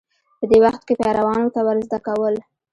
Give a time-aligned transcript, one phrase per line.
[0.39, 2.35] په دې وخت کې پیروانو ته ورزده کول